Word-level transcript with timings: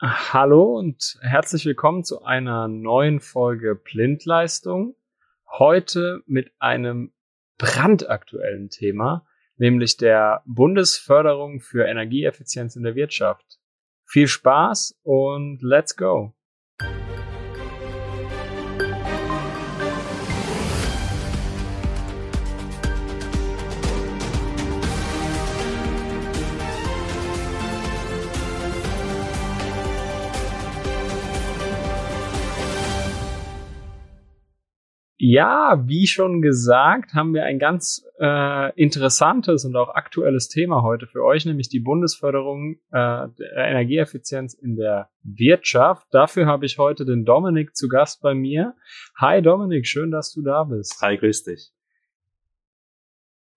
Hallo 0.00 0.78
und 0.78 1.18
herzlich 1.22 1.66
willkommen 1.66 2.04
zu 2.04 2.22
einer 2.22 2.68
neuen 2.68 3.18
Folge 3.18 3.74
Blindleistung. 3.74 4.94
Heute 5.50 6.22
mit 6.24 6.52
einem 6.60 7.12
brandaktuellen 7.58 8.70
Thema, 8.70 9.26
nämlich 9.56 9.96
der 9.96 10.44
Bundesförderung 10.46 11.58
für 11.58 11.84
Energieeffizienz 11.84 12.76
in 12.76 12.84
der 12.84 12.94
Wirtschaft. 12.94 13.58
Viel 14.04 14.28
Spaß 14.28 15.00
und 15.02 15.62
let's 15.62 15.96
go! 15.96 16.32
Ja, 35.20 35.82
wie 35.84 36.06
schon 36.06 36.42
gesagt, 36.42 37.12
haben 37.12 37.34
wir 37.34 37.44
ein 37.44 37.58
ganz 37.58 38.06
äh, 38.20 38.72
interessantes 38.80 39.64
und 39.64 39.74
auch 39.74 39.88
aktuelles 39.88 40.48
Thema 40.48 40.82
heute 40.82 41.08
für 41.08 41.24
euch, 41.24 41.44
nämlich 41.44 41.68
die 41.68 41.80
Bundesförderung 41.80 42.76
äh, 42.92 43.26
der 43.36 43.56
Energieeffizienz 43.56 44.54
in 44.54 44.76
der 44.76 45.10
Wirtschaft. 45.24 46.06
Dafür 46.12 46.46
habe 46.46 46.66
ich 46.66 46.78
heute 46.78 47.04
den 47.04 47.24
Dominik 47.24 47.74
zu 47.74 47.88
Gast 47.88 48.22
bei 48.22 48.32
mir. 48.32 48.76
Hi 49.16 49.42
Dominik, 49.42 49.88
schön, 49.88 50.12
dass 50.12 50.32
du 50.32 50.40
da 50.40 50.62
bist. 50.62 51.02
Hi, 51.02 51.16
grüß 51.16 51.42
dich. 51.42 51.72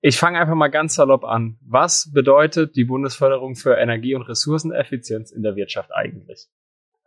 Ich 0.01 0.17
fange 0.17 0.39
einfach 0.39 0.55
mal 0.55 0.70
ganz 0.70 0.95
salopp 0.95 1.23
an. 1.23 1.59
Was 1.62 2.12
bedeutet 2.12 2.75
die 2.75 2.85
Bundesförderung 2.85 3.53
für 3.53 3.75
Energie- 3.75 4.15
und 4.15 4.23
Ressourceneffizienz 4.23 5.29
in 5.29 5.43
der 5.43 5.55
Wirtschaft 5.55 5.91
eigentlich? 5.93 6.49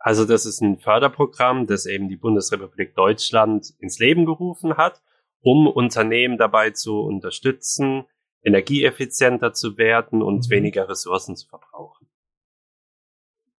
Also 0.05 0.23
das 0.23 0.45
ist 0.45 0.61
ein 0.61 0.77
Förderprogramm, 0.77 1.65
das 1.65 1.87
eben 1.87 2.09
die 2.09 2.15
Bundesrepublik 2.15 2.93
Deutschland 2.93 3.73
ins 3.79 3.97
Leben 3.97 4.27
gerufen 4.27 4.77
hat, 4.77 5.01
um 5.41 5.65
Unternehmen 5.65 6.37
dabei 6.37 6.69
zu 6.69 6.99
unterstützen, 6.99 8.05
energieeffizienter 8.43 9.53
zu 9.53 9.79
werden 9.79 10.21
und 10.21 10.45
mhm. 10.45 10.51
weniger 10.51 10.87
Ressourcen 10.87 11.35
zu 11.35 11.47
verbrauchen. 11.47 12.05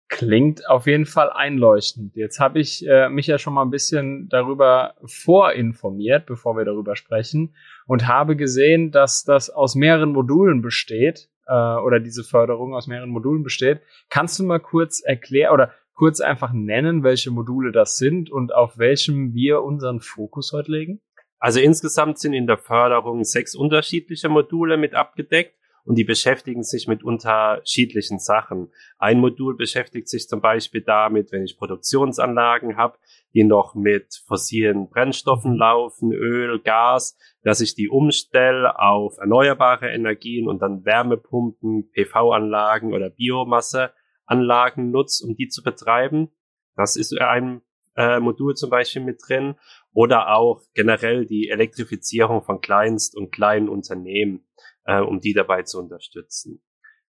Klingt 0.07 0.69
auf 0.69 0.85
jeden 0.85 1.07
Fall 1.07 1.31
einleuchtend. 1.31 2.15
Jetzt 2.15 2.39
habe 2.39 2.59
ich 2.59 2.87
äh, 2.87 3.09
mich 3.09 3.25
ja 3.25 3.39
schon 3.39 3.55
mal 3.55 3.63
ein 3.63 3.71
bisschen 3.71 4.29
darüber 4.29 4.93
vorinformiert, 5.03 6.27
bevor 6.27 6.55
wir 6.55 6.63
darüber 6.63 6.95
sprechen, 6.95 7.55
und 7.87 8.07
habe 8.07 8.35
gesehen, 8.35 8.91
dass 8.91 9.23
das 9.23 9.49
aus 9.49 9.73
mehreren 9.73 10.11
Modulen 10.11 10.61
besteht 10.61 11.27
äh, 11.47 11.53
oder 11.53 11.99
diese 11.99 12.23
Förderung 12.23 12.75
aus 12.75 12.85
mehreren 12.85 13.09
Modulen 13.09 13.41
besteht. 13.41 13.81
Kannst 14.09 14.37
du 14.37 14.43
mal 14.43 14.59
kurz 14.59 15.01
erklären 15.01 15.51
oder 15.51 15.73
kurz 15.95 16.19
einfach 16.19 16.51
nennen, 16.53 17.03
welche 17.03 17.31
Module 17.31 17.71
das 17.71 17.97
sind 17.97 18.29
und 18.29 18.53
auf 18.53 18.77
welchem 18.77 19.33
wir 19.33 19.63
unseren 19.63 20.01
Fokus 20.01 20.51
heute 20.53 20.71
legen? 20.71 21.01
Also 21.39 21.59
insgesamt 21.59 22.19
sind 22.19 22.33
in 22.33 22.47
der 22.47 22.57
Förderung 22.57 23.23
sechs 23.23 23.55
unterschiedliche 23.55 24.29
Module 24.29 24.77
mit 24.77 24.93
abgedeckt 24.93 25.55
und 25.85 25.95
die 25.95 26.03
beschäftigen 26.03 26.63
sich 26.63 26.87
mit 26.87 27.03
unterschiedlichen 27.03 28.19
Sachen. 28.19 28.71
Ein 28.97 29.19
Modul 29.19 29.55
beschäftigt 29.55 30.09
sich 30.09 30.27
zum 30.27 30.41
Beispiel 30.41 30.81
damit, 30.81 31.31
wenn 31.31 31.43
ich 31.43 31.57
Produktionsanlagen 31.57 32.75
habe, 32.75 32.97
die 33.33 33.43
noch 33.43 33.75
mit 33.75 34.23
fossilen 34.27 34.89
Brennstoffen 34.89 35.55
laufen, 35.55 36.11
Öl, 36.11 36.59
Gas, 36.59 37.17
dass 37.43 37.61
ich 37.61 37.75
die 37.75 37.89
umstelle 37.89 38.79
auf 38.79 39.17
erneuerbare 39.19 39.89
Energien 39.89 40.47
und 40.47 40.61
dann 40.61 40.83
Wärmepumpen, 40.83 41.91
PV-Anlagen 41.91 42.93
oder 42.93 43.09
Biomasse 43.11 43.91
Anlagen 44.25 44.91
nutzt, 44.91 45.23
um 45.23 45.35
die 45.35 45.47
zu 45.47 45.63
betreiben. 45.63 46.29
Das 46.75 46.95
ist 46.95 47.17
ein 47.19 47.61
äh, 47.95 48.19
Modul 48.19 48.55
zum 48.55 48.69
Beispiel 48.69 49.03
mit 49.03 49.21
drin. 49.25 49.55
Oder 49.93 50.35
auch 50.35 50.61
generell 50.73 51.25
die 51.25 51.49
Elektrifizierung 51.49 52.43
von 52.43 52.61
Kleinst- 52.61 53.15
und 53.15 53.31
kleinen 53.31 53.69
Unternehmen, 53.69 54.47
äh, 54.85 54.99
um 54.99 55.19
die 55.21 55.33
dabei 55.33 55.63
zu 55.63 55.79
unterstützen. 55.79 56.61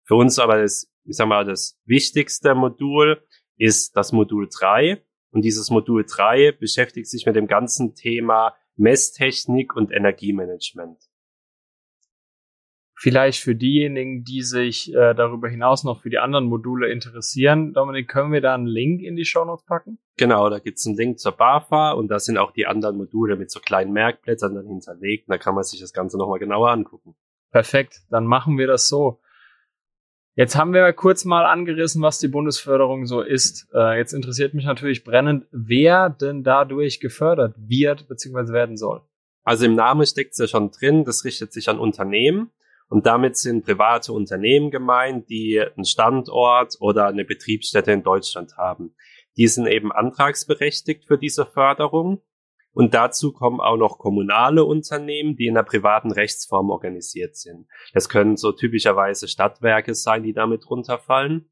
Für 0.04 0.16
uns 0.16 0.38
aber 0.38 0.60
das, 0.60 0.92
ich 1.04 1.16
sag 1.16 1.28
mal, 1.28 1.44
das 1.44 1.78
wichtigste 1.84 2.54
Modul 2.54 3.22
ist 3.56 3.96
das 3.96 4.12
Modul 4.12 4.48
3. 4.52 5.04
Und 5.30 5.42
dieses 5.42 5.70
Modul 5.70 6.04
3 6.04 6.52
beschäftigt 6.52 7.08
sich 7.08 7.24
mit 7.24 7.36
dem 7.36 7.46
ganzen 7.46 7.94
Thema 7.94 8.54
Messtechnik 8.76 9.74
und 9.76 9.92
Energiemanagement. 9.92 10.98
Vielleicht 13.02 13.42
für 13.42 13.56
diejenigen, 13.56 14.22
die 14.22 14.42
sich 14.42 14.94
äh, 14.94 15.12
darüber 15.14 15.48
hinaus 15.48 15.82
noch 15.82 16.02
für 16.02 16.08
die 16.08 16.18
anderen 16.18 16.44
Module 16.44 16.88
interessieren, 16.88 17.72
Dominik, 17.72 18.06
können 18.06 18.30
wir 18.30 18.40
da 18.40 18.54
einen 18.54 18.68
Link 18.68 19.02
in 19.02 19.16
die 19.16 19.24
Show 19.24 19.44
Notes 19.44 19.64
packen? 19.64 19.98
Genau, 20.16 20.48
da 20.48 20.60
gibt's 20.60 20.86
einen 20.86 20.96
Link 20.96 21.18
zur 21.18 21.32
BAFA 21.32 21.90
und 21.94 22.06
da 22.12 22.20
sind 22.20 22.38
auch 22.38 22.52
die 22.52 22.68
anderen 22.68 22.96
Module 22.96 23.34
mit 23.34 23.50
so 23.50 23.58
kleinen 23.58 23.92
Merkblättern 23.92 24.54
dann 24.54 24.68
hinterlegt. 24.68 25.28
Da 25.28 25.36
kann 25.36 25.56
man 25.56 25.64
sich 25.64 25.80
das 25.80 25.92
Ganze 25.92 26.16
nochmal 26.16 26.38
genauer 26.38 26.70
angucken. 26.70 27.16
Perfekt, 27.50 28.02
dann 28.08 28.24
machen 28.24 28.56
wir 28.56 28.68
das 28.68 28.86
so. 28.86 29.18
Jetzt 30.36 30.54
haben 30.54 30.72
wir 30.72 30.92
kurz 30.92 31.24
mal 31.24 31.44
angerissen, 31.44 32.02
was 32.02 32.20
die 32.20 32.28
Bundesförderung 32.28 33.06
so 33.06 33.20
ist. 33.20 33.66
Äh, 33.74 33.98
jetzt 33.98 34.12
interessiert 34.12 34.54
mich 34.54 34.64
natürlich 34.64 35.02
brennend, 35.02 35.46
wer 35.50 36.08
denn 36.08 36.44
dadurch 36.44 37.00
gefördert 37.00 37.56
wird 37.58 38.06
bzw. 38.06 38.52
werden 38.52 38.76
soll. 38.76 39.00
Also 39.42 39.64
im 39.64 39.74
Namen 39.74 40.06
steckt's 40.06 40.38
ja 40.38 40.46
schon 40.46 40.70
drin, 40.70 41.04
das 41.04 41.24
richtet 41.24 41.52
sich 41.52 41.68
an 41.68 41.80
Unternehmen. 41.80 42.52
Und 42.88 43.06
damit 43.06 43.36
sind 43.36 43.64
private 43.64 44.12
Unternehmen 44.12 44.70
gemeint, 44.70 45.28
die 45.30 45.60
einen 45.60 45.84
Standort 45.84 46.76
oder 46.80 47.06
eine 47.06 47.24
Betriebsstätte 47.24 47.92
in 47.92 48.02
Deutschland 48.02 48.56
haben. 48.56 48.94
Die 49.36 49.48
sind 49.48 49.66
eben 49.66 49.92
antragsberechtigt 49.92 51.06
für 51.06 51.18
diese 51.18 51.46
Förderung. 51.46 52.22
Und 52.74 52.94
dazu 52.94 53.32
kommen 53.32 53.60
auch 53.60 53.76
noch 53.76 53.98
kommunale 53.98 54.64
Unternehmen, 54.64 55.36
die 55.36 55.46
in 55.46 55.54
der 55.54 55.62
privaten 55.62 56.10
Rechtsform 56.10 56.70
organisiert 56.70 57.36
sind. 57.36 57.66
Das 57.92 58.08
können 58.08 58.36
so 58.36 58.52
typischerweise 58.52 59.28
Stadtwerke 59.28 59.94
sein, 59.94 60.22
die 60.22 60.32
damit 60.32 60.68
runterfallen. 60.70 61.50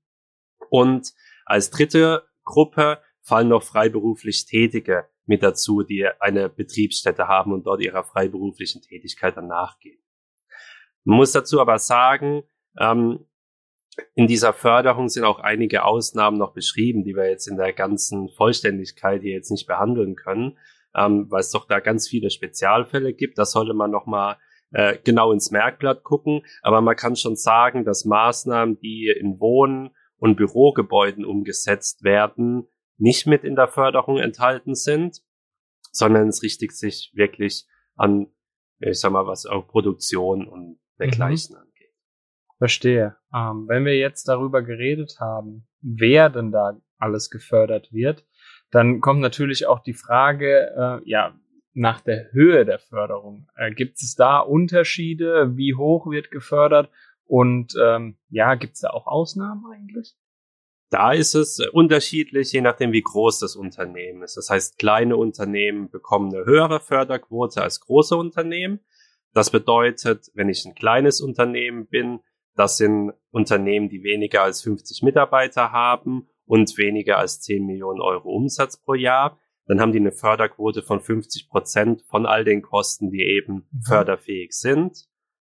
Und 0.71 1.13
als 1.45 1.71
dritte 1.71 2.25
Gruppe 2.45 3.01
fallen 3.23 3.49
noch 3.49 3.63
freiberuflich 3.63 4.47
Tätige 4.47 5.07
mit 5.27 5.43
dazu, 5.43 5.83
die 5.83 6.07
eine 6.19 6.49
Betriebsstätte 6.49 7.29
haben 7.29 7.53
und 7.53 7.67
dort 7.67 7.83
ihrer 7.83 8.03
freiberuflichen 8.03 8.83
Tätigkeit 8.83 9.37
dann 9.37 9.47
nachgehen. 9.47 10.01
Man 11.05 11.17
muss 11.17 11.33
dazu 11.33 11.61
aber 11.61 11.79
sagen, 11.79 12.43
ähm, 12.79 13.27
in 14.15 14.27
dieser 14.27 14.53
Förderung 14.53 15.09
sind 15.09 15.25
auch 15.25 15.41
einige 15.41 15.85
Ausnahmen 15.85 16.39
noch 16.39 16.53
beschrieben, 16.53 17.05
die 17.05 17.15
wir 17.15 17.29
jetzt 17.29 17.49
in 17.49 17.57
der 17.57 17.73
ganzen 17.73 18.29
Vollständigkeit 18.31 19.23
hier 19.23 19.33
jetzt 19.33 19.51
nicht 19.51 19.67
behandeln 19.67 20.15
können, 20.15 20.59
ähm, 20.95 21.27
weil 21.31 21.41
es 21.41 21.51
doch 21.51 21.67
da 21.67 21.81
ganz 21.81 22.09
viele 22.09 22.31
Spezialfälle 22.31 23.13
gibt. 23.13 23.39
Da 23.39 23.45
sollte 23.45 23.75
man 23.75 23.91
nochmal 23.91 24.37
äh, 24.73 24.99
genau 25.03 25.33
ins 25.33 25.51
Merkblatt 25.51 26.05
gucken. 26.05 26.43
Aber 26.63 26.81
man 26.81 26.97
kann 26.97 27.17
schon 27.17 27.37
sagen, 27.37 27.85
dass 27.85 28.05
Maßnahmen, 28.05 28.79
die 28.79 29.09
in 29.09 29.41
Wohn- 29.41 29.91
und 30.17 30.37
Bürogebäuden 30.37 31.25
umgesetzt 31.25 32.05
werden, 32.05 32.69
nicht 32.99 33.27
mit 33.27 33.45
in 33.45 33.57
der 33.57 33.69
Förderung 33.69 34.19
enthalten 34.19 34.75
sind, 34.75 35.23
sondern 35.91 36.29
es 36.29 36.43
richtet 36.43 36.73
sich 36.73 37.11
wirklich 37.15 37.67
an, 37.97 38.29
ich 38.79 39.01
sag 39.01 39.13
mal, 39.13 39.27
was 39.27 39.47
auch 39.47 39.67
Produktion 39.67 40.47
und 40.47 40.79
dergleichen 41.01 41.57
mhm. 41.57 41.63
angeht. 41.63 41.95
Verstehe. 42.59 43.17
Ähm, 43.35 43.67
wenn 43.69 43.85
wir 43.85 43.97
jetzt 43.97 44.29
darüber 44.29 44.63
geredet 44.63 45.17
haben, 45.19 45.67
wer 45.81 46.31
denn 46.31 46.53
da 46.53 46.81
alles 46.99 47.31
gefördert 47.31 47.93
wird, 47.93 48.25
dann 48.71 49.01
kommt 49.01 49.21
natürlich 49.21 49.67
auch 49.67 49.81
die 49.81 49.95
Frage, 49.95 50.71
äh, 50.77 51.09
ja, 51.09 51.35
nach 51.73 52.01
der 52.01 52.33
Höhe 52.33 52.65
der 52.65 52.79
Förderung. 52.79 53.49
Äh, 53.57 53.73
gibt 53.73 53.97
es 54.03 54.15
da 54.15 54.39
Unterschiede? 54.41 55.57
Wie 55.57 55.75
hoch 55.75 56.11
wird 56.11 56.31
gefördert? 56.31 56.91
Und 57.25 57.75
ähm, 57.81 58.19
ja, 58.29 58.55
gibt 58.57 58.75
es 58.75 58.81
da 58.81 58.91
auch 58.91 59.07
Ausnahmen 59.07 59.65
eigentlich? 59.73 60.17
Da 60.91 61.13
ist 61.13 61.35
es 61.35 61.61
unterschiedlich, 61.73 62.53
je 62.53 62.61
nachdem, 62.61 62.91
wie 62.91 63.03
groß 63.03 63.39
das 63.39 63.55
Unternehmen 63.55 64.23
ist. 64.23 64.37
Das 64.37 64.51
heißt, 64.51 64.79
kleine 64.79 65.17
Unternehmen 65.17 65.89
bekommen 65.89 66.35
eine 66.35 66.45
höhere 66.45 66.81
Förderquote 66.81 67.63
als 67.63 67.81
große 67.81 68.17
Unternehmen. 68.17 68.81
Das 69.33 69.51
bedeutet, 69.51 70.31
wenn 70.35 70.49
ich 70.49 70.65
ein 70.65 70.75
kleines 70.75 71.21
Unternehmen 71.21 71.87
bin, 71.87 72.21
das 72.57 72.77
sind 72.77 73.13
Unternehmen, 73.31 73.89
die 73.89 74.03
weniger 74.03 74.43
als 74.43 74.63
50 74.63 75.03
Mitarbeiter 75.03 75.73
haben 75.73 76.29
und 76.47 76.77
weniger 76.79 77.19
als 77.19 77.41
10 77.41 77.65
Millionen 77.65 78.01
Euro 78.01 78.29
Umsatz 78.31 78.77
pro 78.77 78.95
Jahr, 78.95 79.39
dann 79.67 79.81
haben 79.81 79.93
die 79.93 80.01
eine 80.01 80.11
Förderquote 80.11 80.83
von 80.83 81.01
50 81.01 81.49
Prozent 81.49 82.03
von 82.09 82.27
all 82.27 82.45
den 82.45 82.61
Kosten, 82.61 83.11
die 83.11 83.23
eben 83.23 83.69
mhm. 83.71 83.83
förderfähig 83.83 84.53
sind. 84.53 85.09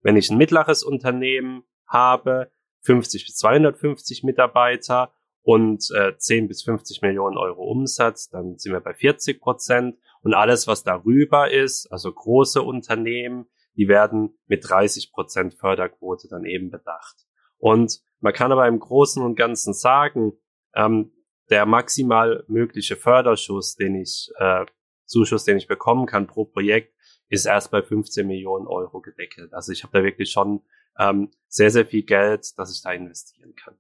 Wenn 0.03 0.17
ich 0.17 0.31
ein 0.31 0.39
mittleres 0.39 0.85
Unternehmen 0.85 1.65
habe, 1.87 2.51
50 2.83 3.27
bis 3.27 3.37
250 3.37 4.23
Mitarbeiter 4.23 5.13
und 5.43 5.91
äh, 5.95 6.17
10 6.17 6.47
bis 6.47 6.63
50 6.63 7.03
Millionen 7.03 7.37
Euro 7.37 7.65
Umsatz, 7.65 8.31
dann 8.31 8.57
sind 8.57 8.73
wir 8.73 8.81
bei 8.81 8.95
40 8.95 9.41
Prozent. 9.41 9.99
Und 10.23 10.33
alles, 10.33 10.69
was 10.69 10.85
darüber 10.85 11.51
ist, 11.51 11.91
also 11.91 12.13
große 12.13 12.63
Unternehmen, 12.63 13.47
die 13.77 13.89
werden 13.89 14.39
mit 14.47 14.69
30 14.69 15.13
Prozent 15.13 15.55
Förderquote 15.55 16.29
dann 16.29 16.45
eben 16.45 16.71
bedacht. 16.71 17.27
Und 17.59 18.01
man 18.21 18.33
kann 18.33 18.53
aber 18.53 18.67
im 18.69 18.79
Großen 18.79 19.23
und 19.23 19.37
Ganzen 19.37 19.75
sagen, 19.75 20.33
ähm, 20.75 21.13
der 21.51 21.67
maximal 21.67 22.45
mögliche 22.49 22.97
Förderschuss, 22.97 23.77
den 23.77 23.97
ich, 23.97 24.31
äh, 24.39 24.65
Zuschuss, 25.05 25.45
den 25.45 25.59
ich 25.59 25.67
bekommen 25.67 26.07
kann 26.07 26.27
pro 26.27 26.47
Projekt, 26.47 26.95
ist 27.29 27.47
erst 27.47 27.71
bei 27.71 27.83
15 27.83 28.27
Millionen 28.27 28.67
Euro 28.67 29.01
gedeckelt. 29.01 29.53
Also 29.53 29.73
ich 29.73 29.83
habe 29.83 29.99
da 29.99 30.05
wirklich 30.05 30.31
schon 30.31 30.63
ähm, 30.99 31.31
sehr, 31.49 31.71
sehr 31.71 31.87
viel 31.87 32.03
Geld, 32.03 32.47
das 32.57 32.75
ich 32.75 32.83
da 32.83 32.93
investieren 32.93 33.55
kann. 33.55 33.77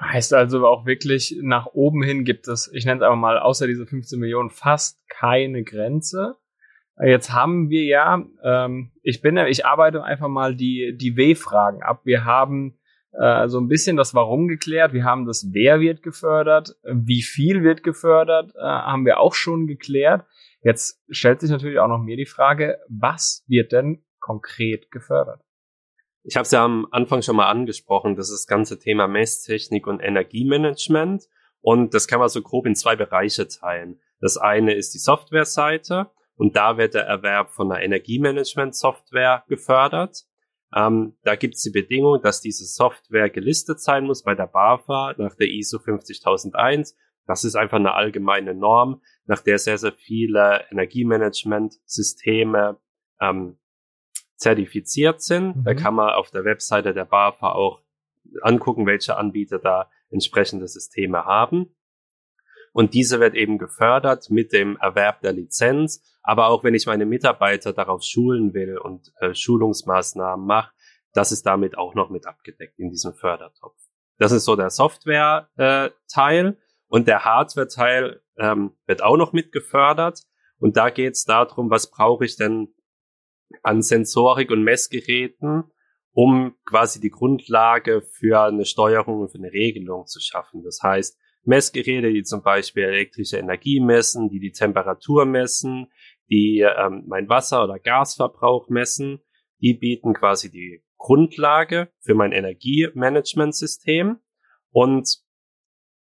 Heißt 0.00 0.32
also 0.32 0.64
auch 0.66 0.86
wirklich, 0.86 1.36
nach 1.40 1.66
oben 1.66 2.02
hin 2.04 2.24
gibt 2.24 2.46
es, 2.46 2.70
ich 2.72 2.84
nenne 2.84 3.00
es 3.00 3.04
einfach 3.04 3.18
mal, 3.18 3.38
außer 3.38 3.66
diese 3.66 3.86
15 3.86 4.18
Millionen 4.20 4.50
fast 4.50 5.00
keine 5.08 5.64
Grenze. 5.64 6.36
Jetzt 7.04 7.32
haben 7.32 7.70
wir 7.70 7.84
ja, 7.84 8.24
ähm, 8.42 8.90
ich 9.02 9.20
bin, 9.20 9.36
ich 9.36 9.64
arbeite 9.64 10.02
einfach 10.02 10.28
mal 10.28 10.54
die, 10.54 10.96
die 10.96 11.16
W-Fragen 11.16 11.82
ab. 11.82 12.00
Wir 12.04 12.24
haben 12.24 12.78
äh, 13.12 13.48
so 13.48 13.60
ein 13.60 13.68
bisschen 13.68 13.96
das 13.96 14.14
Warum 14.14 14.48
geklärt. 14.48 14.92
Wir 14.92 15.04
haben 15.04 15.24
das 15.24 15.48
Wer 15.52 15.80
wird 15.80 16.02
gefördert, 16.02 16.76
wie 16.84 17.22
viel 17.22 17.62
wird 17.62 17.82
gefördert, 17.82 18.52
äh, 18.56 18.62
haben 18.62 19.04
wir 19.04 19.20
auch 19.20 19.34
schon 19.34 19.66
geklärt. 19.66 20.24
Jetzt 20.62 21.00
stellt 21.08 21.40
sich 21.40 21.50
natürlich 21.50 21.78
auch 21.78 21.88
noch 21.88 21.98
mir 21.98 22.16
die 22.16 22.26
Frage, 22.26 22.78
was 22.88 23.44
wird 23.46 23.72
denn 23.72 24.02
konkret 24.18 24.90
gefördert? 24.90 25.40
Ich 26.24 26.36
habe 26.36 26.42
es 26.42 26.50
ja 26.50 26.64
am 26.64 26.86
Anfang 26.90 27.22
schon 27.22 27.36
mal 27.36 27.48
angesprochen, 27.48 28.16
das 28.16 28.28
ist 28.28 28.40
das 28.40 28.46
ganze 28.46 28.78
Thema 28.78 29.06
Messtechnik 29.06 29.86
und 29.86 30.00
Energiemanagement. 30.00 31.28
Und 31.60 31.94
das 31.94 32.06
kann 32.06 32.20
man 32.20 32.28
so 32.28 32.42
grob 32.42 32.66
in 32.66 32.74
zwei 32.74 32.96
Bereiche 32.96 33.48
teilen. 33.48 34.00
Das 34.20 34.36
eine 34.36 34.74
ist 34.74 34.94
die 34.94 34.98
Softwareseite 34.98 36.10
und 36.38 36.56
da 36.56 36.78
wird 36.78 36.94
der 36.94 37.04
Erwerb 37.04 37.50
von 37.50 37.70
einer 37.70 37.82
Energiemanagement-Software 37.82 39.44
gefördert. 39.48 40.24
Ähm, 40.74 41.16
da 41.24 41.34
gibt 41.34 41.56
es 41.56 41.62
die 41.62 41.70
Bedingung, 41.70 42.22
dass 42.22 42.40
diese 42.40 42.64
Software 42.64 43.28
gelistet 43.28 43.80
sein 43.80 44.04
muss 44.04 44.22
bei 44.22 44.36
der 44.36 44.46
BAFA 44.46 45.14
nach 45.18 45.34
der 45.34 45.48
ISO 45.48 45.80
50001. 45.80 46.96
Das 47.26 47.42
ist 47.44 47.56
einfach 47.56 47.78
eine 47.78 47.94
allgemeine 47.94 48.54
Norm, 48.54 49.02
nach 49.26 49.40
der 49.40 49.58
sehr, 49.58 49.78
sehr 49.78 49.90
viele 49.92 50.64
Energiemanagement-Systeme 50.70 52.78
ähm, 53.20 53.58
zertifiziert 54.36 55.20
sind. 55.20 55.56
Mhm. 55.56 55.64
Da 55.64 55.74
kann 55.74 55.94
man 55.94 56.10
auf 56.10 56.30
der 56.30 56.44
Webseite 56.44 56.94
der 56.94 57.04
BAFA 57.04 57.50
auch 57.50 57.82
angucken, 58.42 58.86
welche 58.86 59.16
Anbieter 59.16 59.58
da 59.58 59.90
entsprechende 60.10 60.68
Systeme 60.68 61.24
haben. 61.24 61.74
Und 62.72 62.94
diese 62.94 63.18
wird 63.18 63.34
eben 63.34 63.58
gefördert 63.58 64.30
mit 64.30 64.52
dem 64.52 64.76
Erwerb 64.76 65.22
der 65.22 65.32
Lizenz. 65.32 66.04
Aber 66.28 66.48
auch 66.48 66.62
wenn 66.62 66.74
ich 66.74 66.84
meine 66.84 67.06
Mitarbeiter 67.06 67.72
darauf 67.72 68.02
schulen 68.02 68.52
will 68.52 68.76
und 68.76 69.14
äh, 69.18 69.32
Schulungsmaßnahmen 69.32 70.46
mache, 70.46 70.74
das 71.14 71.32
ist 71.32 71.46
damit 71.46 71.78
auch 71.78 71.94
noch 71.94 72.10
mit 72.10 72.26
abgedeckt 72.26 72.78
in 72.78 72.90
diesem 72.90 73.14
Fördertopf. 73.14 73.78
Das 74.18 74.30
ist 74.32 74.44
so 74.44 74.54
der 74.54 74.68
Software-Teil. 74.68 76.46
Äh, 76.46 76.54
und 76.88 77.08
der 77.08 77.24
Hardware-Teil 77.24 78.20
ähm, 78.36 78.76
wird 78.84 79.02
auch 79.02 79.16
noch 79.16 79.32
mit 79.32 79.52
gefördert. 79.52 80.24
Und 80.58 80.76
da 80.76 80.90
geht 80.90 81.14
es 81.14 81.24
darum, 81.24 81.70
was 81.70 81.90
brauche 81.90 82.26
ich 82.26 82.36
denn 82.36 82.74
an 83.62 83.80
Sensorik 83.80 84.50
und 84.50 84.62
Messgeräten, 84.62 85.64
um 86.12 86.56
quasi 86.66 87.00
die 87.00 87.08
Grundlage 87.08 88.02
für 88.02 88.42
eine 88.42 88.66
Steuerung 88.66 89.20
und 89.20 89.30
für 89.30 89.38
eine 89.38 89.50
Regelung 89.50 90.04
zu 90.04 90.20
schaffen. 90.20 90.62
Das 90.62 90.80
heißt, 90.82 91.18
Messgeräte, 91.48 92.12
die 92.12 92.22
zum 92.22 92.42
Beispiel 92.42 92.84
elektrische 92.84 93.38
Energie 93.38 93.80
messen, 93.80 94.28
die 94.28 94.38
die 94.38 94.52
Temperatur 94.52 95.24
messen, 95.24 95.90
die 96.30 96.60
ähm, 96.60 97.04
mein 97.06 97.28
Wasser- 97.28 97.64
oder 97.64 97.78
Gasverbrauch 97.78 98.68
messen, 98.68 99.20
die 99.60 99.74
bieten 99.74 100.14
quasi 100.14 100.50
die 100.50 100.82
Grundlage 100.96 101.90
für 102.00 102.14
mein 102.14 102.32
Energiemanagementsystem 102.32 104.18
und 104.70 105.18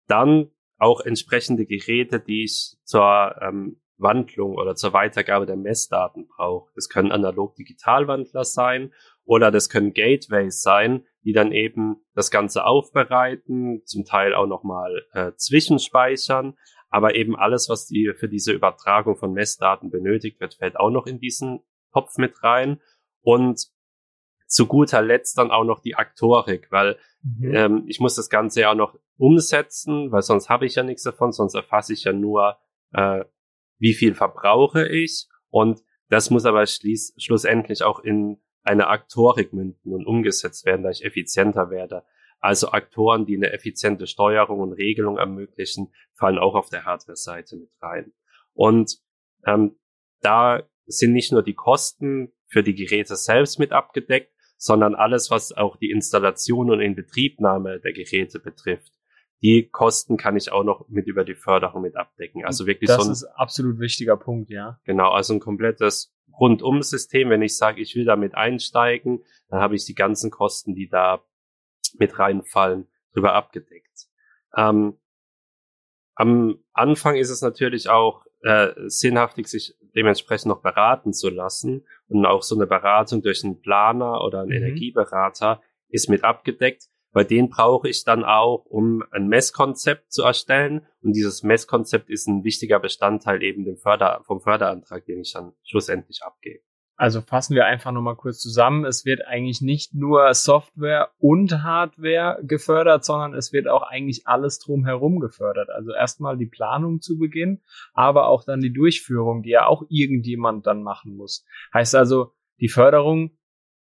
dann 0.06 0.50
auch 0.78 1.00
entsprechende 1.00 1.66
Geräte, 1.66 2.20
die 2.20 2.44
ich 2.44 2.76
zur 2.84 3.36
ähm, 3.40 3.80
Wandlung 4.00 4.56
oder 4.56 4.74
zur 4.74 4.92
Weitergabe 4.92 5.46
der 5.46 5.56
Messdaten 5.56 6.26
brauche. 6.26 6.70
Das 6.74 6.88
können 6.88 7.12
analog-digital-Wandler 7.12 8.44
sein 8.44 8.92
oder 9.24 9.50
das 9.50 9.68
können 9.68 9.92
Gateways 9.92 10.62
sein, 10.62 11.04
die 11.22 11.32
dann 11.32 11.52
eben 11.52 11.96
das 12.14 12.30
Ganze 12.30 12.64
aufbereiten, 12.64 13.82
zum 13.84 14.04
Teil 14.04 14.34
auch 14.34 14.46
nochmal 14.46 15.04
äh, 15.12 15.32
zwischenspeichern. 15.36 16.56
Aber 16.90 17.14
eben 17.14 17.36
alles, 17.36 17.68
was 17.68 17.86
die 17.86 18.12
für 18.16 18.28
diese 18.28 18.52
Übertragung 18.52 19.16
von 19.16 19.32
Messdaten 19.32 19.90
benötigt 19.90 20.40
wird, 20.40 20.54
fällt 20.54 20.76
auch 20.76 20.90
noch 20.90 21.06
in 21.06 21.20
diesen 21.20 21.60
Topf 21.92 22.18
mit 22.18 22.42
rein. 22.42 22.80
Und 23.22 23.70
zu 24.46 24.66
guter 24.66 25.00
Letzt 25.00 25.38
dann 25.38 25.52
auch 25.52 25.64
noch 25.64 25.80
die 25.80 25.94
Aktorik, 25.94 26.66
weil 26.70 26.98
mhm. 27.22 27.54
ähm, 27.54 27.84
ich 27.86 28.00
muss 28.00 28.16
das 28.16 28.28
Ganze 28.28 28.62
ja 28.62 28.72
auch 28.72 28.76
noch 28.76 28.98
umsetzen, 29.16 30.10
weil 30.10 30.22
sonst 30.22 30.48
habe 30.48 30.66
ich 30.66 30.74
ja 30.74 30.82
nichts 30.82 31.04
davon, 31.04 31.30
sonst 31.32 31.54
erfasse 31.54 31.92
ich 31.92 32.04
ja 32.04 32.12
nur, 32.12 32.58
äh, 32.92 33.24
wie 33.78 33.94
viel 33.94 34.14
verbrauche 34.14 34.88
ich 34.88 35.28
und 35.50 35.82
das 36.08 36.30
muss 36.30 36.44
aber 36.44 36.66
schließ, 36.66 37.14
schlussendlich 37.18 37.84
auch 37.84 38.00
in 38.00 38.38
eine 38.62 38.88
Aktorik 38.88 39.52
münden 39.52 39.94
und 39.94 40.04
umgesetzt 40.04 40.66
werden, 40.66 40.82
da 40.82 40.90
ich 40.90 41.04
effizienter 41.04 41.70
werde. 41.70 42.02
Also 42.40 42.72
Aktoren, 42.72 43.26
die 43.26 43.36
eine 43.36 43.52
effiziente 43.52 44.06
Steuerung 44.06 44.60
und 44.60 44.72
Regelung 44.72 45.18
ermöglichen, 45.18 45.92
fallen 46.14 46.38
auch 46.38 46.54
auf 46.54 46.70
der 46.70 46.84
Hardware-Seite 46.84 47.56
mit 47.56 47.70
rein. 47.80 48.12
Und 48.54 48.98
ähm, 49.46 49.78
da 50.20 50.62
sind 50.86 51.12
nicht 51.12 51.32
nur 51.32 51.42
die 51.42 51.54
Kosten 51.54 52.32
für 52.46 52.62
die 52.62 52.74
Geräte 52.74 53.16
selbst 53.16 53.58
mit 53.58 53.72
abgedeckt, 53.72 54.32
sondern 54.56 54.94
alles, 54.94 55.30
was 55.30 55.52
auch 55.52 55.76
die 55.76 55.90
Installation 55.90 56.70
und 56.70 56.80
Inbetriebnahme 56.80 57.80
der 57.80 57.92
Geräte 57.92 58.40
betrifft 58.40 58.92
die 59.42 59.68
Kosten 59.68 60.16
kann 60.16 60.36
ich 60.36 60.52
auch 60.52 60.64
noch 60.64 60.88
mit 60.88 61.06
über 61.06 61.24
die 61.24 61.34
Förderung 61.34 61.82
mit 61.82 61.96
abdecken. 61.96 62.44
Also 62.44 62.66
wirklich 62.66 62.88
das 62.88 63.02
so 63.02 63.08
ein, 63.08 63.12
ist 63.12 63.24
absolut 63.24 63.80
wichtiger 63.80 64.16
Punkt, 64.16 64.50
ja. 64.50 64.78
Genau, 64.84 65.10
also 65.10 65.34
ein 65.34 65.40
komplettes 65.40 66.14
Rundum-System. 66.38 67.30
Wenn 67.30 67.42
ich 67.42 67.56
sage, 67.56 67.80
ich 67.80 67.94
will 67.96 68.04
damit 68.04 68.34
einsteigen, 68.34 69.24
dann 69.48 69.60
habe 69.60 69.76
ich 69.76 69.84
die 69.86 69.94
ganzen 69.94 70.30
Kosten, 70.30 70.74
die 70.74 70.88
da 70.88 71.24
mit 71.98 72.18
reinfallen, 72.18 72.88
drüber 73.12 73.34
abgedeckt. 73.34 74.08
Ähm, 74.56 74.98
am 76.14 76.58
Anfang 76.72 77.16
ist 77.16 77.30
es 77.30 77.40
natürlich 77.40 77.88
auch 77.88 78.24
äh, 78.42 78.72
sinnhaftig, 78.86 79.48
sich 79.48 79.76
dementsprechend 79.94 80.48
noch 80.48 80.62
beraten 80.62 81.12
zu 81.12 81.30
lassen. 81.30 81.86
Und 82.08 82.26
auch 82.26 82.42
so 82.42 82.54
eine 82.54 82.66
Beratung 82.66 83.22
durch 83.22 83.44
einen 83.44 83.60
Planer 83.60 84.22
oder 84.22 84.40
einen 84.40 84.50
mhm. 84.50 84.56
Energieberater 84.56 85.62
ist 85.88 86.08
mit 86.08 86.24
abgedeckt 86.24 86.90
bei 87.12 87.24
denen 87.24 87.48
brauche 87.48 87.88
ich 87.88 88.04
dann 88.04 88.24
auch, 88.24 88.64
um 88.66 89.02
ein 89.10 89.26
Messkonzept 89.26 90.12
zu 90.12 90.22
erstellen. 90.22 90.86
Und 91.02 91.14
dieses 91.14 91.42
Messkonzept 91.42 92.08
ist 92.08 92.28
ein 92.28 92.44
wichtiger 92.44 92.78
Bestandteil 92.78 93.42
eben 93.42 93.64
dem 93.64 93.76
Förder, 93.76 94.22
vom 94.24 94.40
Förderantrag, 94.40 95.04
den 95.06 95.20
ich 95.20 95.32
dann 95.32 95.52
schlussendlich 95.64 96.22
abgebe. 96.22 96.62
Also 97.00 97.22
fassen 97.22 97.54
wir 97.54 97.64
einfach 97.64 97.92
nochmal 97.92 98.14
kurz 98.14 98.40
zusammen. 98.40 98.84
Es 98.84 99.06
wird 99.06 99.26
eigentlich 99.26 99.62
nicht 99.62 99.94
nur 99.94 100.34
Software 100.34 101.08
und 101.18 101.62
Hardware 101.62 102.40
gefördert, 102.42 103.06
sondern 103.06 103.32
es 103.32 103.54
wird 103.54 103.68
auch 103.68 103.80
eigentlich 103.80 104.26
alles 104.26 104.58
drumherum 104.58 105.18
gefördert. 105.18 105.70
Also 105.70 105.94
erstmal 105.94 106.36
die 106.36 106.44
Planung 106.44 107.00
zu 107.00 107.18
Beginn, 107.18 107.62
aber 107.94 108.28
auch 108.28 108.44
dann 108.44 108.60
die 108.60 108.74
Durchführung, 108.74 109.42
die 109.42 109.48
ja 109.48 109.64
auch 109.64 109.84
irgendjemand 109.88 110.66
dann 110.66 110.82
machen 110.82 111.16
muss. 111.16 111.46
Heißt 111.72 111.94
also, 111.94 112.34
die 112.60 112.68
Förderung, 112.68 113.30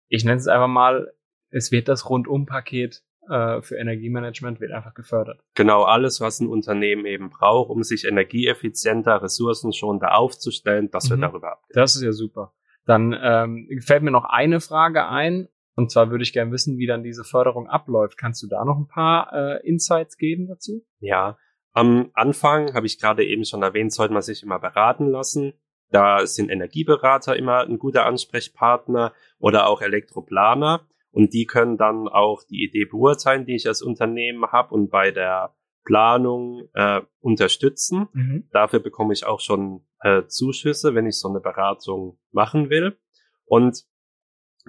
ich 0.08 0.26
nenne 0.26 0.36
es 0.36 0.46
einfach 0.46 0.68
mal, 0.68 1.10
es 1.48 1.72
wird 1.72 1.88
das 1.88 2.10
Rundumpaket 2.10 3.02
äh, 3.30 3.62
für 3.62 3.76
Energiemanagement 3.76 4.60
wird 4.60 4.72
einfach 4.72 4.92
gefördert. 4.92 5.40
Genau, 5.54 5.84
alles, 5.84 6.20
was 6.20 6.40
ein 6.40 6.48
Unternehmen 6.48 7.06
eben 7.06 7.30
braucht, 7.30 7.70
um 7.70 7.82
sich 7.82 8.04
energieeffizienter, 8.04 9.22
ressourcenschonender 9.22 10.14
aufzustellen, 10.14 10.90
das 10.90 11.06
mhm. 11.06 11.10
wird 11.12 11.22
darüber 11.22 11.52
abgedeckt. 11.52 11.76
Das 11.76 11.96
ist 11.96 12.02
ja 12.02 12.12
super. 12.12 12.52
Dann 12.86 13.14
ähm, 13.20 13.68
fällt 13.84 14.02
mir 14.02 14.10
noch 14.10 14.24
eine 14.24 14.60
Frage 14.60 15.06
ein. 15.08 15.48
Und 15.74 15.90
zwar 15.90 16.10
würde 16.10 16.22
ich 16.22 16.32
gerne 16.32 16.52
wissen, 16.52 16.78
wie 16.78 16.86
dann 16.86 17.02
diese 17.02 17.24
Förderung 17.24 17.68
abläuft. 17.68 18.16
Kannst 18.16 18.42
du 18.42 18.46
da 18.46 18.64
noch 18.64 18.78
ein 18.78 18.88
paar 18.88 19.32
äh, 19.32 19.68
Insights 19.68 20.16
geben 20.16 20.46
dazu? 20.46 20.82
Ja, 21.00 21.36
am 21.72 22.10
Anfang 22.14 22.72
habe 22.72 22.86
ich 22.86 22.98
gerade 22.98 23.26
eben 23.26 23.44
schon 23.44 23.62
erwähnt, 23.62 23.92
sollte 23.92 24.14
man 24.14 24.22
sich 24.22 24.42
immer 24.42 24.58
beraten 24.58 25.10
lassen. 25.10 25.52
Da 25.90 26.26
sind 26.26 26.48
Energieberater 26.48 27.36
immer 27.36 27.60
ein 27.60 27.78
guter 27.78 28.06
Ansprechpartner 28.06 29.12
oder 29.38 29.66
auch 29.66 29.82
Elektroplaner. 29.82 30.86
Und 31.10 31.32
die 31.32 31.46
können 31.46 31.76
dann 31.76 32.08
auch 32.08 32.42
die 32.44 32.64
Idee 32.64 32.84
beurteilen, 32.84 33.46
die 33.46 33.56
ich 33.56 33.66
als 33.66 33.82
Unternehmen 33.82 34.44
habe 34.52 34.74
und 34.74 34.90
bei 34.90 35.10
der 35.10 35.55
Planung 35.86 36.68
äh, 36.74 37.00
unterstützen. 37.20 38.08
Mhm. 38.12 38.48
Dafür 38.50 38.80
bekomme 38.80 39.14
ich 39.14 39.24
auch 39.24 39.40
schon 39.40 39.86
äh, 40.00 40.26
Zuschüsse, 40.26 40.94
wenn 40.94 41.06
ich 41.06 41.18
so 41.18 41.28
eine 41.28 41.40
Beratung 41.40 42.18
machen 42.32 42.68
will. 42.68 42.98
Und 43.46 43.84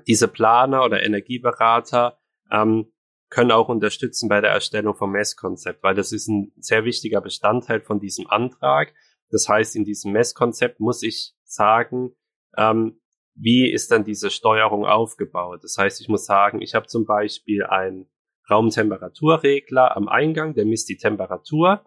diese 0.08 0.28
Planer 0.28 0.86
oder 0.86 1.04
Energieberater 1.04 2.20
ähm, 2.52 2.94
können 3.30 3.52
auch 3.52 3.68
unterstützen 3.68 4.30
bei 4.30 4.40
der 4.40 4.52
Erstellung 4.52 4.96
vom 4.96 5.12
Messkonzept, 5.12 5.84
weil 5.84 5.96
das 5.96 6.14
ist 6.14 6.28
ein 6.30 6.54
sehr 6.58 6.86
wichtiger 6.86 7.20
Bestandteil 7.20 7.82
von 7.82 8.00
diesem 8.00 8.28
Antrag. 8.28 8.94
Das 9.30 9.50
heißt, 9.50 9.76
in 9.76 9.84
diesem 9.84 10.14
Messkonzept 10.14 10.80
muss 10.80 11.04
ich 11.04 11.34
sagen, 11.44 12.16
ähm, 12.56 13.02
wie 13.34 13.70
ist 13.70 13.92
dann 13.92 14.06
diese 14.06 14.30
Steuerung 14.30 14.86
aufgebaut? 14.86 15.64
Das 15.64 15.78
heißt, 15.78 16.00
ich 16.00 16.10
muss 16.10 16.26
sagen, 16.26 16.62
ich 16.62 16.76
habe 16.76 16.88
zum 16.88 17.06
Beispiel 17.06 17.66
ein 17.66 18.08
Raumtemperaturregler 18.50 19.96
am 19.96 20.08
Eingang, 20.08 20.54
der 20.54 20.66
misst 20.66 20.90
die 20.90 20.98
Temperatur. 20.98 21.84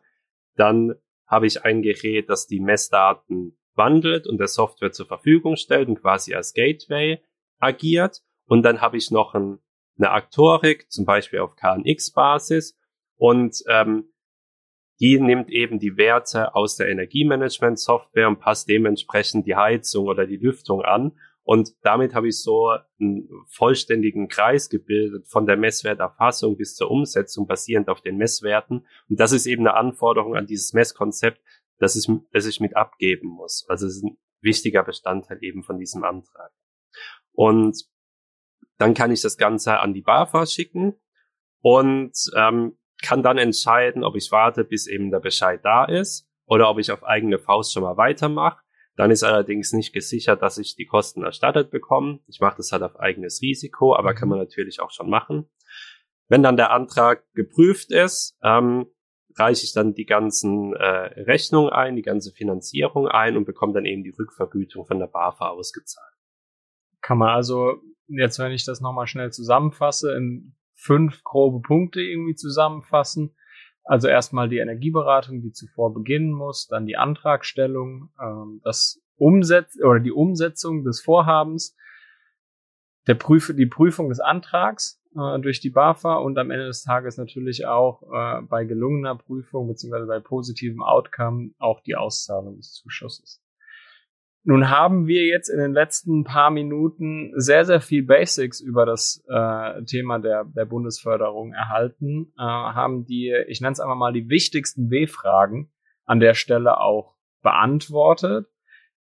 Dann 0.56 0.94
habe 1.26 1.46
ich 1.46 1.64
ein 1.64 1.82
Gerät, 1.82 2.28
das 2.28 2.46
die 2.46 2.60
Messdaten 2.60 3.56
wandelt 3.74 4.26
und 4.26 4.38
der 4.38 4.48
Software 4.48 4.92
zur 4.92 5.06
Verfügung 5.06 5.56
stellt 5.56 5.88
und 5.88 6.00
quasi 6.00 6.34
als 6.34 6.52
Gateway 6.52 7.22
agiert. 7.58 8.22
Und 8.46 8.62
dann 8.62 8.80
habe 8.80 8.96
ich 8.96 9.10
noch 9.10 9.34
ein, 9.34 9.58
eine 9.96 10.10
Aktorik, 10.10 10.90
zum 10.90 11.04
Beispiel 11.04 11.38
auf 11.38 11.56
KNX-Basis. 11.56 12.76
Und 13.16 13.62
ähm, 13.68 14.12
die 15.00 15.18
nimmt 15.18 15.50
eben 15.50 15.78
die 15.78 15.96
Werte 15.96 16.54
aus 16.54 16.76
der 16.76 16.88
Energiemanagement-Software 16.88 18.28
und 18.28 18.40
passt 18.40 18.68
dementsprechend 18.68 19.46
die 19.46 19.56
Heizung 19.56 20.06
oder 20.06 20.26
die 20.26 20.36
Lüftung 20.36 20.82
an. 20.82 21.12
Und 21.42 21.70
damit 21.82 22.14
habe 22.14 22.28
ich 22.28 22.42
so 22.42 22.76
einen 23.00 23.28
vollständigen 23.48 24.28
Kreis 24.28 24.68
gebildet 24.68 25.26
von 25.26 25.46
der 25.46 25.56
Messwerterfassung 25.56 26.56
bis 26.56 26.74
zur 26.76 26.90
Umsetzung 26.90 27.46
basierend 27.46 27.88
auf 27.88 28.02
den 28.02 28.16
Messwerten. 28.16 28.86
Und 29.08 29.20
das 29.20 29.32
ist 29.32 29.46
eben 29.46 29.66
eine 29.66 29.76
Anforderung 29.76 30.36
an 30.36 30.46
dieses 30.46 30.72
Messkonzept, 30.72 31.40
dass 31.78 31.96
ich, 31.96 32.06
dass 32.32 32.46
ich 32.46 32.60
mit 32.60 32.76
abgeben 32.76 33.28
muss. 33.28 33.64
Also 33.68 33.86
es 33.86 33.96
ist 33.96 34.04
ein 34.04 34.18
wichtiger 34.42 34.84
Bestandteil 34.84 35.38
eben 35.40 35.62
von 35.62 35.78
diesem 35.78 36.04
Antrag. 36.04 36.52
Und 37.32 37.84
dann 38.78 38.94
kann 38.94 39.10
ich 39.10 39.20
das 39.20 39.36
Ganze 39.36 39.78
an 39.78 39.94
die 39.94 40.02
BAFA 40.02 40.46
schicken 40.46 40.94
und 41.62 42.12
ähm, 42.36 42.78
kann 43.02 43.22
dann 43.22 43.38
entscheiden, 43.38 44.04
ob 44.04 44.16
ich 44.16 44.30
warte, 44.30 44.64
bis 44.64 44.86
eben 44.86 45.10
der 45.10 45.20
Bescheid 45.20 45.60
da 45.64 45.84
ist 45.84 46.28
oder 46.46 46.68
ob 46.70 46.78
ich 46.78 46.90
auf 46.90 47.04
eigene 47.04 47.38
Faust 47.38 47.72
schon 47.72 47.82
mal 47.82 47.96
weitermache. 47.96 48.62
Dann 49.00 49.10
ist 49.10 49.22
allerdings 49.22 49.72
nicht 49.72 49.94
gesichert, 49.94 50.42
dass 50.42 50.58
ich 50.58 50.76
die 50.76 50.84
Kosten 50.84 51.22
erstattet 51.22 51.70
bekomme. 51.70 52.20
Ich 52.26 52.38
mache 52.40 52.58
das 52.58 52.70
halt 52.70 52.82
auf 52.82 53.00
eigenes 53.00 53.40
Risiko, 53.40 53.96
aber 53.96 54.12
kann 54.12 54.28
man 54.28 54.38
natürlich 54.38 54.82
auch 54.82 54.90
schon 54.90 55.08
machen. 55.08 55.48
Wenn 56.28 56.42
dann 56.42 56.58
der 56.58 56.70
Antrag 56.70 57.24
geprüft 57.32 57.92
ist, 57.92 58.36
ähm, 58.42 58.84
reiche 59.38 59.64
ich 59.64 59.72
dann 59.72 59.94
die 59.94 60.04
ganzen 60.04 60.74
äh, 60.74 61.22
Rechnungen 61.22 61.72
ein, 61.72 61.96
die 61.96 62.02
ganze 62.02 62.30
Finanzierung 62.30 63.08
ein 63.08 63.38
und 63.38 63.46
bekomme 63.46 63.72
dann 63.72 63.86
eben 63.86 64.04
die 64.04 64.12
Rückvergütung 64.18 64.84
von 64.84 64.98
der 64.98 65.06
BAFA 65.06 65.48
ausgezahlt. 65.48 66.12
Kann 67.00 67.16
man 67.16 67.30
also, 67.30 67.80
jetzt 68.06 68.38
wenn 68.38 68.52
ich 68.52 68.66
das 68.66 68.82
nochmal 68.82 69.06
schnell 69.06 69.32
zusammenfasse, 69.32 70.14
in 70.14 70.54
fünf 70.74 71.24
grobe 71.24 71.62
Punkte 71.62 72.02
irgendwie 72.02 72.34
zusammenfassen. 72.34 73.34
Also 73.90 74.06
erstmal 74.06 74.48
die 74.48 74.58
Energieberatung, 74.58 75.42
die 75.42 75.50
zuvor 75.50 75.92
beginnen 75.92 76.30
muss, 76.30 76.68
dann 76.68 76.86
die 76.86 76.96
Antragstellung, 76.96 78.10
ähm, 78.22 78.60
das 78.62 79.02
Umsetz 79.16 79.76
oder 79.82 79.98
die 79.98 80.12
Umsetzung 80.12 80.84
des 80.84 81.00
Vorhabens, 81.00 81.76
der 83.08 83.16
Prüf 83.16 83.52
die 83.56 83.66
Prüfung 83.66 84.08
des 84.08 84.20
Antrags 84.20 85.02
äh, 85.16 85.40
durch 85.40 85.58
die 85.58 85.70
BAFA 85.70 86.18
und 86.18 86.38
am 86.38 86.52
Ende 86.52 86.66
des 86.66 86.84
Tages 86.84 87.16
natürlich 87.16 87.66
auch 87.66 88.04
äh, 88.04 88.42
bei 88.42 88.64
gelungener 88.64 89.16
Prüfung 89.16 89.66
beziehungsweise 89.66 90.06
bei 90.06 90.20
positivem 90.20 90.84
Outcome 90.84 91.50
auch 91.58 91.80
die 91.80 91.96
Auszahlung 91.96 92.58
des 92.58 92.74
Zuschusses. 92.74 93.42
Nun 94.42 94.70
haben 94.70 95.06
wir 95.06 95.26
jetzt 95.26 95.50
in 95.50 95.58
den 95.58 95.72
letzten 95.72 96.24
paar 96.24 96.50
Minuten 96.50 97.32
sehr, 97.36 97.66
sehr 97.66 97.80
viel 97.80 98.04
Basics 98.04 98.60
über 98.60 98.86
das 98.86 99.22
äh, 99.28 99.84
Thema 99.84 100.18
der, 100.18 100.44
der 100.44 100.64
Bundesförderung 100.64 101.52
erhalten, 101.52 102.32
äh, 102.38 102.42
haben 102.42 103.04
die, 103.04 103.34
ich 103.48 103.60
nenne 103.60 103.72
es 103.72 103.80
einfach 103.80 103.96
mal 103.96 104.14
die 104.14 104.30
wichtigsten 104.30 104.90
W-Fragen 104.90 105.70
an 106.06 106.20
der 106.20 106.34
Stelle 106.34 106.80
auch 106.80 107.16
beantwortet. 107.42 108.46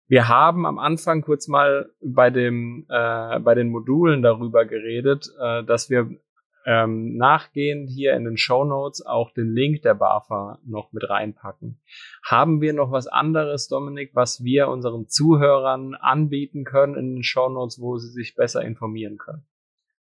Wir 0.07 0.27
haben 0.27 0.67
am 0.67 0.77
Anfang 0.77 1.21
kurz 1.21 1.47
mal 1.47 1.89
bei 1.99 2.29
dem 2.29 2.85
äh, 2.89 3.39
bei 3.39 3.55
den 3.55 3.69
Modulen 3.69 4.21
darüber 4.21 4.65
geredet, 4.65 5.27
äh, 5.39 5.63
dass 5.63 5.89
wir 5.89 6.11
ähm, 6.65 7.15
nachgehend 7.17 7.89
hier 7.89 8.13
in 8.13 8.23
den 8.23 8.37
Show 8.37 8.63
Notes 8.63 9.05
auch 9.05 9.31
den 9.31 9.53
Link 9.53 9.81
der 9.81 9.95
BAFA 9.95 10.59
noch 10.65 10.91
mit 10.93 11.09
reinpacken. 11.09 11.81
Haben 12.23 12.61
wir 12.61 12.73
noch 12.73 12.91
was 12.91 13.07
anderes, 13.07 13.67
Dominik, 13.67 14.11
was 14.13 14.43
wir 14.43 14.69
unseren 14.69 15.07
Zuhörern 15.07 15.95
anbieten 15.95 16.63
können 16.63 16.95
in 16.95 17.15
den 17.15 17.23
Show 17.23 17.49
Notes, 17.49 17.79
wo 17.79 17.97
sie 17.97 18.09
sich 18.09 18.35
besser 18.35 18.61
informieren 18.63 19.17
können? 19.17 19.45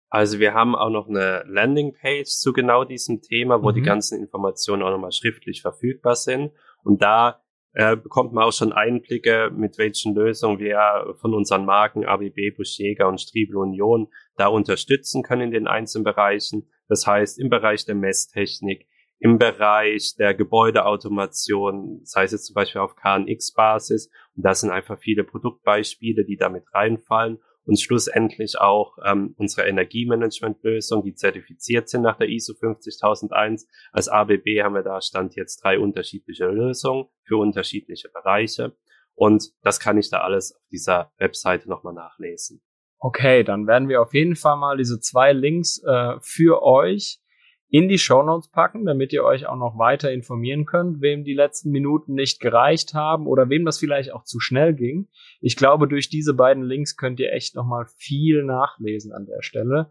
Also 0.08 0.38
wir 0.38 0.54
haben 0.54 0.76
auch 0.76 0.90
noch 0.90 1.08
eine 1.08 1.44
Landingpage 1.46 2.28
zu 2.28 2.52
genau 2.52 2.84
diesem 2.84 3.22
Thema, 3.22 3.62
wo 3.62 3.70
mhm. 3.70 3.74
die 3.74 3.82
ganzen 3.82 4.20
Informationen 4.20 4.82
auch 4.82 4.90
nochmal 4.90 5.12
schriftlich 5.12 5.62
verfügbar 5.62 6.14
sind. 6.14 6.52
Und 6.84 7.02
da 7.02 7.42
äh, 7.72 7.96
bekommt 7.96 8.32
man 8.32 8.44
auch 8.44 8.52
schon 8.52 8.72
Einblicke, 8.72 9.50
mit 9.54 9.76
welchen 9.78 10.14
Lösungen 10.14 10.58
wir 10.58 11.14
von 11.20 11.34
unseren 11.34 11.66
Marken 11.66 12.06
ABB, 12.06 12.56
Buschjäger 12.56 13.08
und 13.08 13.20
Striebel 13.20 13.56
Union 13.56 14.08
da 14.36 14.48
unterstützen 14.48 15.22
können 15.22 15.42
in 15.42 15.50
den 15.50 15.66
einzelnen 15.66 16.04
Bereichen. 16.04 16.68
Das 16.88 17.06
heißt, 17.06 17.38
im 17.38 17.50
Bereich 17.50 17.84
der 17.84 17.94
Messtechnik, 17.94 18.86
im 19.18 19.38
Bereich 19.38 20.14
der 20.18 20.34
Gebäudeautomation, 20.34 22.00
sei 22.04 22.24
es 22.24 22.32
jetzt 22.32 22.46
zum 22.46 22.54
Beispiel 22.54 22.80
auf 22.80 22.96
KNX-Basis. 22.96 24.10
Und 24.36 24.44
das 24.44 24.60
sind 24.60 24.70
einfach 24.70 24.98
viele 24.98 25.24
Produktbeispiele, 25.24 26.24
die 26.24 26.36
damit 26.36 26.64
reinfallen 26.72 27.38
und 27.66 27.80
schlussendlich 27.80 28.58
auch 28.58 28.96
ähm, 29.04 29.34
unsere 29.36 29.66
Energiemanagementlösung, 29.66 31.02
die 31.02 31.14
zertifiziert 31.14 31.88
sind 31.88 32.02
nach 32.02 32.16
der 32.16 32.28
ISO 32.28 32.54
50001. 32.54 33.66
Als 33.92 34.08
ABB 34.08 34.62
haben 34.62 34.74
wir 34.74 34.82
da 34.82 35.00
Stand 35.00 35.34
jetzt 35.34 35.64
drei 35.64 35.78
unterschiedliche 35.78 36.46
Lösungen 36.46 37.06
für 37.24 37.36
unterschiedliche 37.36 38.08
Bereiche. 38.08 38.76
Und 39.14 39.52
das 39.62 39.80
kann 39.80 39.98
ich 39.98 40.10
da 40.10 40.20
alles 40.20 40.54
auf 40.54 40.62
dieser 40.70 41.12
Webseite 41.18 41.68
nochmal 41.68 41.94
nachlesen. 41.94 42.62
Okay, 42.98 43.44
dann 43.44 43.66
werden 43.66 43.88
wir 43.88 44.00
auf 44.00 44.14
jeden 44.14 44.36
Fall 44.36 44.56
mal 44.56 44.76
diese 44.76 45.00
zwei 45.00 45.32
Links 45.32 45.82
äh, 45.84 46.14
für 46.20 46.62
euch 46.62 47.20
in 47.68 47.88
die 47.88 47.98
Show 47.98 48.22
Notes 48.22 48.48
packen, 48.50 48.84
damit 48.84 49.12
ihr 49.12 49.24
euch 49.24 49.46
auch 49.46 49.56
noch 49.56 49.76
weiter 49.76 50.12
informieren 50.12 50.66
könnt, 50.66 51.00
wem 51.00 51.24
die 51.24 51.34
letzten 51.34 51.70
Minuten 51.70 52.14
nicht 52.14 52.40
gereicht 52.40 52.94
haben 52.94 53.26
oder 53.26 53.50
wem 53.50 53.64
das 53.64 53.78
vielleicht 53.78 54.12
auch 54.12 54.24
zu 54.24 54.38
schnell 54.40 54.72
ging. 54.72 55.08
Ich 55.40 55.56
glaube, 55.56 55.88
durch 55.88 56.08
diese 56.08 56.34
beiden 56.34 56.62
Links 56.62 56.96
könnt 56.96 57.18
ihr 57.18 57.32
echt 57.32 57.56
noch 57.56 57.66
mal 57.66 57.86
viel 57.96 58.44
nachlesen 58.44 59.12
an 59.12 59.26
der 59.26 59.42
Stelle. 59.42 59.90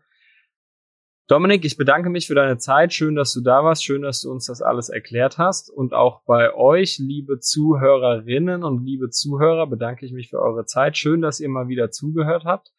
Dominik, 1.28 1.66
ich 1.66 1.76
bedanke 1.76 2.10
mich 2.12 2.28
für 2.28 2.36
deine 2.36 2.58
Zeit. 2.60 2.94
Schön, 2.94 3.16
dass 3.16 3.34
du 3.34 3.42
da 3.42 3.64
warst. 3.64 3.84
Schön, 3.84 4.04
dass 4.04 4.22
du 4.22 4.32
uns 4.32 4.46
das 4.46 4.62
alles 4.62 4.90
erklärt 4.90 5.40
hast. 5.40 5.72
Und 5.72 5.94
auch 5.94 6.22
bei 6.26 6.54
euch, 6.54 7.00
liebe 7.00 7.40
Zuhörerinnen 7.40 8.64
und 8.64 8.86
liebe 8.86 9.10
Zuhörer, 9.10 9.66
bedanke 9.66 10.06
ich 10.06 10.14
mich 10.14 10.30
für 10.30 10.40
eure 10.40 10.66
Zeit. 10.66 10.98
Schön, 10.98 11.22
dass 11.22 11.40
ihr 11.40 11.50
mal 11.50 11.68
wieder 11.68 11.90
zugehört 11.90 12.46
habt. 12.46 12.72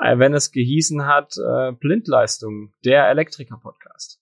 Äh, 0.00 0.18
wenn 0.18 0.34
es 0.34 0.52
gehießen 0.52 1.06
hat, 1.06 1.34
äh, 1.36 1.72
Blindleistung, 1.72 2.72
der 2.84 3.08
Elektriker-Podcast. 3.08 4.20